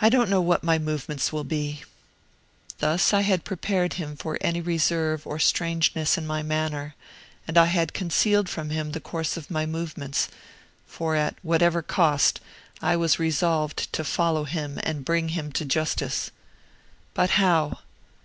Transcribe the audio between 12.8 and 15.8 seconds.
I was resolved to follow him and bring him to